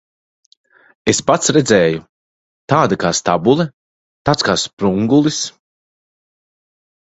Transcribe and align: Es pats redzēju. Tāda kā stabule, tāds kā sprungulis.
Es 1.11 1.19
pats 1.27 1.51
redzēju. 1.57 1.99
Tāda 2.73 2.97
kā 3.03 3.11
stabule, 3.19 3.67
tāds 4.31 4.47
kā 4.49 4.57
sprungulis. 4.63 5.39